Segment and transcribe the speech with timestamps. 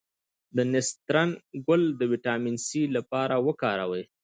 [0.55, 1.29] د نسترن
[1.67, 4.03] ګل د ویټامین سي لپاره وکاروئ